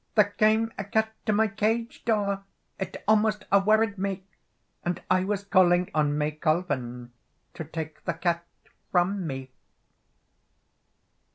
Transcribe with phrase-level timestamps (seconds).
[0.15, 2.43] "There came a cat to my cage door,
[2.79, 4.23] It almost a worried me,
[4.83, 7.11] And I was calling on May Colven
[7.53, 8.43] To take the cat
[8.91, 9.51] from me."